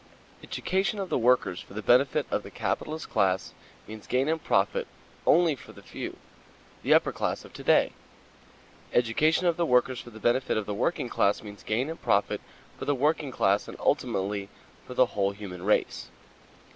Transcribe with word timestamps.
Education 0.43 0.97
of 0.97 1.09
the 1.09 1.17
workers 1.19 1.59
for 1.61 1.75
the 1.75 1.81
benefit 1.83 2.25
of 2.31 2.41
the 2.41 2.49
capitalist 2.49 3.07
class 3.11 3.53
means 3.87 4.07
gain 4.07 4.27
and 4.27 4.43
profit 4.43 4.87
only 5.27 5.53
for 5.55 5.73
the 5.73 5.83
few, 5.83 6.17
the 6.81 6.91
upper 6.91 7.11
class 7.11 7.45
of 7.45 7.53
to 7.53 7.63
day. 7.63 7.91
Education 8.93 9.45
of 9.45 9.57
the 9.57 9.65
workers 9.67 9.99
for 9.99 10.09
the 10.09 10.19
benefit 10.19 10.57
of 10.57 10.65
the 10.65 10.73
working 10.73 11.07
class 11.07 11.43
means 11.43 11.61
gain 11.61 11.87
and 11.87 12.01
profit 12.01 12.41
for 12.79 12.85
the 12.85 12.95
working 12.95 13.29
class 13.31 13.67
and 13.67 13.77
ultimately 13.79 14.49
for 14.87 14.95
the 14.95 15.05
whole 15.05 15.33
human 15.33 15.61
race. 15.61 16.09